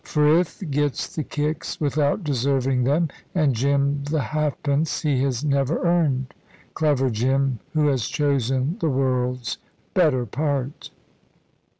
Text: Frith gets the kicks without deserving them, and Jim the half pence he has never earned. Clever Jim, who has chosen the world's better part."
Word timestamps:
Frith 0.03 0.63
gets 0.71 1.15
the 1.15 1.23
kicks 1.23 1.79
without 1.79 2.23
deserving 2.23 2.85
them, 2.85 3.07
and 3.35 3.53
Jim 3.53 4.03
the 4.05 4.19
half 4.33 4.59
pence 4.63 5.03
he 5.03 5.21
has 5.21 5.45
never 5.45 5.77
earned. 5.85 6.33
Clever 6.73 7.11
Jim, 7.11 7.59
who 7.73 7.85
has 7.85 8.07
chosen 8.07 8.77
the 8.79 8.89
world's 8.89 9.59
better 9.93 10.25
part." 10.25 10.89